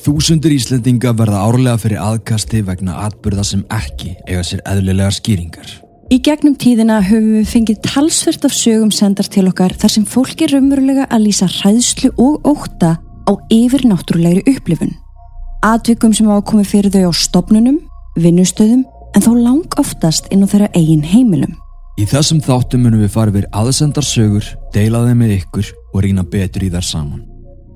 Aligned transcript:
Þúsundur 0.00 0.54
Íslendinga 0.54 1.10
verða 1.12 1.42
árlega 1.44 1.76
fyrir 1.82 2.00
aðkasti 2.00 2.62
vegna 2.64 2.94
atbyrða 3.04 3.42
sem 3.44 3.64
ekki 3.74 4.14
eiga 4.24 4.40
sér 4.46 4.62
eðlilega 4.64 5.12
skýringar. 5.12 5.74
Í 6.10 6.16
gegnum 6.24 6.54
tíðina 6.58 7.02
höfum 7.04 7.34
við 7.36 7.50
fengið 7.50 7.82
talsvert 7.84 8.46
af 8.48 8.54
sögum 8.56 8.90
sendar 8.94 9.28
til 9.28 9.44
okkar 9.50 9.74
þar 9.76 9.92
sem 9.92 10.06
fólki 10.08 10.48
raunverulega 10.48 11.04
að 11.12 11.26
lýsa 11.26 11.50
hræðslu 11.52 12.14
og 12.16 12.48
óta 12.48 12.94
á 12.96 13.32
yfir 13.52 13.84
náttúrulegri 13.90 14.42
upplifun. 14.54 14.94
Atvikum 15.68 16.16
sem 16.16 16.32
á 16.32 16.34
að 16.38 16.46
komi 16.48 16.64
fyrir 16.64 16.94
þau 16.94 17.12
á 17.12 17.20
stopnunum, 17.20 17.76
vinnustöðum 18.16 18.86
en 19.14 19.26
þó 19.26 19.30
lang 19.36 19.78
oftast 19.82 20.32
inn 20.32 20.42
á 20.42 20.48
þeirra 20.48 20.70
eigin 20.80 21.04
heimilum. 21.04 21.52
Í 22.00 22.08
þessum 22.08 22.40
þáttum 22.40 22.86
munum 22.86 23.04
við 23.04 23.12
fara 23.12 23.36
við 23.36 23.44
aðsendar 23.52 24.08
sögur, 24.08 24.48
deila 24.72 25.04
þeim 25.04 25.20
með 25.20 25.36
ykkur 25.42 25.70
og 25.92 26.02
rýna 26.06 26.24
betur 26.24 26.64
í 26.64 26.72
þær 26.72 26.88
saman. 26.88 27.22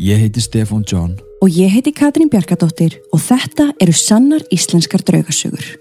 Ég 0.00 0.24
heiti 0.24 0.40
Stefan 0.42 0.82
John 0.88 1.12
Og 1.44 1.52
ég 1.52 1.68
heiti 1.68 1.90
Katrín 1.92 2.30
Bjarkadóttir 2.32 2.94
og 3.12 3.20
þetta 3.20 3.66
eru 3.76 3.92
sannar 3.92 4.40
íslenskar 4.48 5.02
draugasögur. 5.04 5.74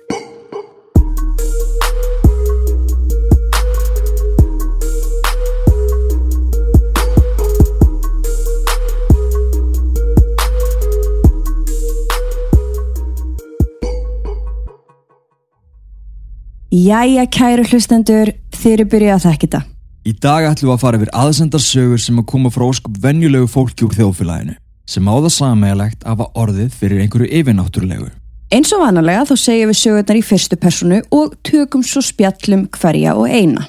Jæja 16.73 17.23
kæru 17.31 17.63
hlustendur, 17.69 18.33
þeir 18.51 18.73
eru 18.81 18.87
byrjað 18.91 19.15
að 19.15 19.23
þekka 19.29 19.47
þetta. 19.47 19.61
Í 20.03 20.13
dag 20.19 20.49
ætlum 20.49 20.73
við 20.73 20.75
að 20.75 20.83
fara 20.83 20.99
yfir 20.99 21.13
aðsendar 21.23 21.63
sögur 21.63 22.03
sem 22.03 22.19
að 22.19 22.27
koma 22.33 22.51
frá 22.51 22.67
óskup 22.67 22.99
venjulegu 22.99 23.47
fólki 23.47 23.87
úr 23.87 23.95
þjóðfélaginu 23.95 24.59
sem 24.85 25.07
á 25.07 25.15
það 25.15 25.33
sammeðalegt 25.37 26.03
að 26.07 26.25
orðið 26.33 26.75
fyrir 26.79 27.03
einhverju 27.03 27.29
yfirnáttúrulegu. 27.39 28.09
Eins 28.53 28.73
og 28.75 28.83
vanalega 28.83 29.23
þá 29.31 29.35
segjum 29.39 29.71
við 29.71 29.79
sögurnar 29.79 30.19
í 30.19 30.25
fyrstu 30.27 30.59
personu 30.61 30.99
og 31.15 31.33
tökum 31.47 31.85
svo 31.85 32.03
spjallum 32.05 32.67
hverja 32.75 33.15
og 33.17 33.31
eina. 33.31 33.65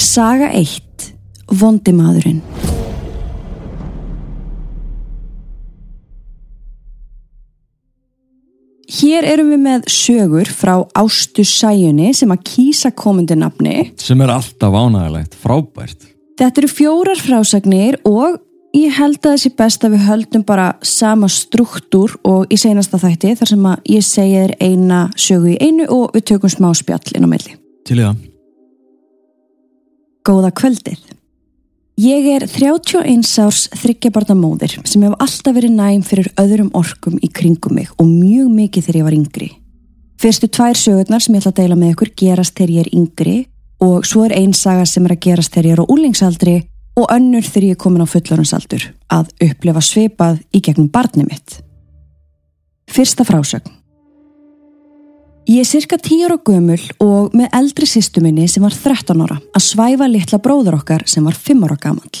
Saga 0.00 0.50
1. 0.56 1.10
Vondimadurinn 1.60 2.42
Hér 8.90 9.24
erum 9.28 9.52
við 9.54 9.60
með 9.62 9.84
sögur 9.92 10.48
frá 10.50 10.72
Ástu 10.98 11.44
Sæjunni 11.46 12.10
sem 12.16 12.30
að 12.34 12.42
kýsa 12.48 12.90
komundi 12.90 13.36
nafni. 13.38 13.92
Sem 14.02 14.20
er 14.20 14.32
alltaf 14.34 14.74
ánægilegt, 14.74 15.36
frábært. 15.38 16.10
Þetta 16.40 16.62
eru 16.62 16.68
fjórar 16.72 17.18
frásagnir 17.20 17.98
og 18.08 18.38
ég 18.72 18.94
held 18.96 19.18
að 19.20 19.34
þessi 19.34 19.50
best 19.58 19.82
að 19.84 19.98
við 19.98 20.06
höldum 20.06 20.44
bara 20.48 20.70
sama 20.80 21.28
struktúr 21.28 22.14
og 22.24 22.48
í 22.48 22.56
seinasta 22.56 22.96
þætti 23.02 23.34
þar 23.36 23.50
sem 23.50 23.66
að 23.68 23.90
ég 23.92 24.06
segja 24.06 24.46
þér 24.46 24.54
eina 24.64 25.00
sögu 25.20 25.52
í 25.52 25.58
einu 25.60 25.90
og 25.92 26.16
við 26.16 26.24
tökum 26.32 26.54
smá 26.54 26.70
spjall 26.78 27.12
inn 27.12 27.28
á 27.28 27.32
milli. 27.34 27.58
Til 27.84 27.98
í 27.98 28.06
það. 28.06 28.24
Góða 30.30 30.54
kvöldið. 30.62 31.04
Ég 32.00 32.32
er 32.32 32.48
31 32.48 33.28
árs 33.44 33.66
þryggjabarnamóðir 33.76 34.78
sem 34.88 35.04
hef 35.04 35.20
alltaf 35.20 35.58
verið 35.60 35.76
næm 35.76 36.00
fyrir 36.08 36.32
öðrum 36.40 36.72
orkum 36.72 37.20
í 37.20 37.28
kringum 37.28 37.76
mig 37.76 37.92
og 38.00 38.08
mjög 38.08 38.48
mikið 38.48 38.88
þegar 38.88 39.02
ég 39.02 39.08
var 39.10 39.20
yngri. 39.20 39.52
Fyrstu 40.20 40.48
tvær 40.48 40.80
sögurnar 40.88 41.20
sem 41.20 41.36
ég 41.36 41.44
ætla 41.44 41.52
að 41.52 41.60
deila 41.60 41.76
með 41.76 41.98
ykkur 41.98 42.16
gerast 42.16 42.56
þegar 42.56 42.78
ég 42.78 42.86
er 42.86 42.94
yngri 42.96 43.40
og 43.80 44.06
svo 44.06 44.26
er 44.26 44.36
einn 44.36 44.52
saga 44.56 44.84
sem 44.86 45.06
er 45.06 45.16
að 45.16 45.24
gerast 45.26 45.54
þegar 45.54 45.68
ég 45.70 45.76
er 45.76 45.82
á 45.82 45.90
úlingsaldri 45.92 46.56
og 47.00 47.10
önnur 47.14 47.46
þegar 47.46 47.66
ég 47.70 47.76
er 47.76 47.80
komin 47.80 48.04
á 48.04 48.12
fullorðansaldur 48.12 48.86
að 49.16 49.30
upplifa 49.46 49.82
svipað 49.84 50.40
í 50.52 50.62
gegnum 50.64 50.90
barni 50.92 51.24
mitt. 51.26 51.60
Fyrsta 52.90 53.24
frásögn. 53.24 53.76
Ég 55.50 55.64
er 55.64 55.66
cirka 55.66 55.96
10 55.98 56.28
ára 56.28 56.36
gömul 56.46 56.78
og 57.02 57.32
með 57.34 57.54
eldri 57.56 57.86
sýstu 57.88 58.20
minni 58.22 58.44
sem 58.48 58.62
var 58.62 58.74
13 58.76 59.24
ára 59.24 59.38
að 59.40 59.64
svæfa 59.64 60.06
litla 60.06 60.38
bróður 60.38 60.76
okkar 60.78 61.06
sem 61.10 61.24
var 61.26 61.34
5 61.34 61.64
ára 61.66 61.78
gammal. 61.80 62.12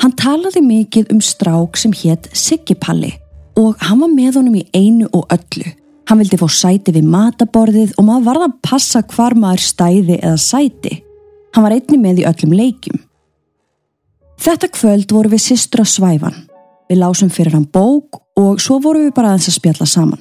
Hann 0.00 0.14
talaði 0.16 0.62
mikið 0.64 1.12
um 1.12 1.20
strák 1.20 1.76
sem 1.80 1.92
hétt 1.92 2.30
Siggi 2.32 2.76
Palli 2.78 3.12
og 3.58 3.76
hann 3.84 4.00
var 4.00 4.12
með 4.12 4.38
honum 4.40 4.56
í 4.62 4.64
einu 4.74 5.10
og 5.12 5.26
öllu. 5.34 5.74
Hann 6.04 6.20
vildi 6.20 6.36
fá 6.36 6.48
sæti 6.52 6.92
við 6.92 7.06
mataborðið 7.08 7.94
og 7.96 8.06
maður 8.06 8.26
varða 8.28 8.48
að 8.50 8.58
passa 8.66 9.00
hvar 9.14 9.36
maður 9.40 9.64
stæði 9.64 10.18
eða 10.18 10.40
sæti. 10.40 10.98
Hann 11.54 11.64
var 11.64 11.76
einni 11.76 12.00
með 12.00 12.20
í 12.20 12.26
öllum 12.28 12.52
leikjum. 12.58 13.00
Þetta 14.44 14.68
kvöld 14.74 15.14
voru 15.14 15.32
við 15.32 15.44
sýstur 15.46 15.84
að 15.84 15.92
svæfan. 15.94 16.36
Við 16.90 17.00
lásum 17.00 17.30
fyrir 17.32 17.56
hann 17.56 17.68
bók 17.72 18.20
og 18.36 18.60
svo 18.60 18.80
voru 18.84 19.06
við 19.06 19.14
bara 19.16 19.32
aðeins 19.32 19.48
að 19.48 19.56
spjalla 19.56 19.88
saman. 19.88 20.20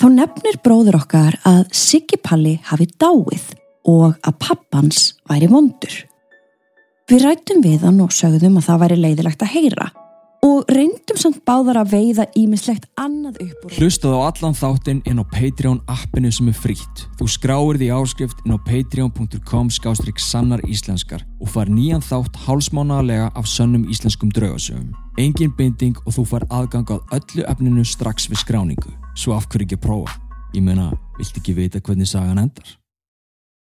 Þá 0.00 0.06
nefnir 0.12 0.58
bróður 0.64 1.00
okkar 1.02 1.36
að 1.48 1.62
Siggi 1.76 2.18
Palli 2.22 2.56
hafi 2.68 2.88
dáið 2.96 3.52
og 3.88 4.16
að 4.16 4.38
pappans 4.40 5.10
væri 5.28 5.50
vondur. 5.52 5.92
Við 7.10 7.22
rættum 7.22 7.62
við 7.64 7.84
hann 7.86 8.00
og 8.04 8.14
sögðum 8.14 8.58
að 8.60 8.68
það 8.70 8.82
væri 8.84 9.00
leiðilegt 9.02 9.44
að 9.44 9.52
heyra 9.52 9.92
og 10.46 10.68
reyndum 10.70 11.18
samt 11.18 11.40
báðar 11.48 11.80
að 11.80 11.92
veiða 11.96 12.26
ímislegt 12.38 12.84
annað 13.00 13.40
upp 13.42 13.64
úr. 13.66 13.72
Hlustaðu 13.80 14.20
á 14.22 14.26
allan 14.28 14.54
þáttinn 14.54 15.00
inn 15.08 15.18
á 15.18 15.24
Patreon 15.26 15.80
appinu 15.90 16.30
sem 16.34 16.50
er 16.52 16.58
frítt. 16.58 17.02
Þú 17.18 17.26
skráir 17.32 17.80
því 17.80 17.88
áskrift 17.96 18.44
inn 18.44 18.54
á 18.54 18.58
patreon.com 18.68 19.72
skástrík 19.74 20.22
sannar 20.22 20.62
íslenskar 20.70 21.26
og 21.40 21.50
far 21.50 21.72
nýjan 21.72 22.04
þátt 22.04 22.38
hálsmánaðalega 22.46 23.32
af 23.34 23.50
sönnum 23.50 23.88
íslenskum 23.90 24.30
draugasögum. 24.36 24.94
Engin 25.18 25.54
binding 25.58 25.98
og 26.04 26.14
þú 26.14 26.26
far 26.30 26.46
aðgang 26.52 26.94
á 26.94 26.96
öllu 27.18 27.46
efninu 27.50 27.84
strax 27.84 28.30
við 28.30 28.44
skráningu. 28.44 28.94
Svo 29.18 29.34
af 29.34 29.48
hverju 29.50 29.66
ekki 29.66 29.82
prófa? 29.82 30.14
Ég 30.54 30.62
meina, 30.62 30.92
vilt 31.18 31.40
ekki 31.40 31.56
vita 31.56 31.82
hvernig 31.82 32.06
sagan 32.06 32.44
endar? 32.46 32.76